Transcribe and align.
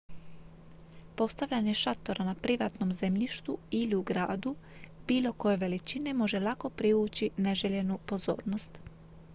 postavljanje 1.17 1.73
šatora 1.73 2.25
na 2.25 2.33
privatnom 2.41 2.93
zemljištu 3.01 3.57
ili 3.81 3.95
u 3.95 4.01
gradu 4.03 4.55
bilo 5.07 5.33
koje 5.33 5.57
veličine 5.57 6.13
može 6.13 6.39
lako 6.39 6.69
privući 6.69 7.29
neželjenu 7.37 7.99
pozornost 8.05 8.81